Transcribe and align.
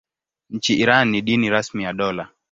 Nchini 0.49 0.79
Iran 0.81 1.09
ni 1.11 1.21
dini 1.21 1.49
rasmi 1.49 1.83
ya 1.83 1.93
dola. 1.93 2.31